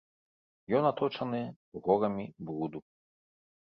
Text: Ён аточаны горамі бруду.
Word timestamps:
Ён 0.79 0.83
аточаны 0.91 1.43
горамі 1.91 2.25
бруду. 2.49 2.79